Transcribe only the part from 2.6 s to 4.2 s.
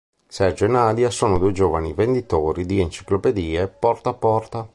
di enciclopedie porta a